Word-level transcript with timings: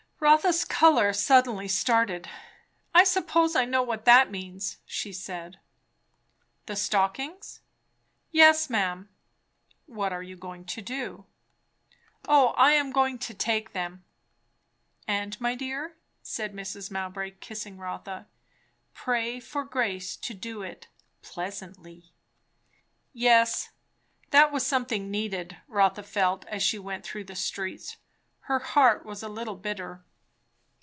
Rotha's 0.23 0.63
colour 0.65 1.13
suddenly 1.13 1.67
started. 1.67 2.29
"I 2.93 3.03
suppose 3.03 3.55
I 3.55 3.65
know 3.65 3.81
what 3.81 4.05
that 4.05 4.29
means!" 4.29 4.77
she 4.85 5.11
said. 5.11 5.59
"The 6.67 6.75
stockings?" 6.75 7.61
"Yes, 8.29 8.69
ma'am." 8.69 9.09
"What 9.87 10.13
are 10.13 10.21
you 10.21 10.35
going 10.37 10.65
to 10.65 10.79
do?" 10.79 11.25
"O 12.27 12.49
I 12.49 12.73
am 12.73 12.91
going 12.91 13.17
to 13.17 13.33
take 13.33 13.73
them." 13.73 14.03
"And, 15.07 15.41
my 15.41 15.55
dear," 15.55 15.97
said 16.21 16.53
Mrs. 16.53 16.91
Mowbray, 16.91 17.31
kissing 17.39 17.79
Rotha, 17.79 18.27
"pray 18.93 19.39
for 19.39 19.63
grace 19.65 20.15
to 20.17 20.35
do 20.35 20.61
it 20.61 20.87
pleasantly." 21.23 22.13
Yes, 23.11 23.71
that 24.29 24.51
was 24.51 24.63
something 24.67 25.09
needed, 25.09 25.57
Rotha 25.67 26.03
felt 26.03 26.45
as 26.45 26.61
she 26.61 26.77
went 26.77 27.03
through 27.03 27.23
the 27.23 27.35
streets. 27.35 27.97
Her 28.41 28.59
heart 28.59 29.03
was 29.03 29.23
a 29.23 29.27
little 29.27 29.55
bitter. 29.55 30.05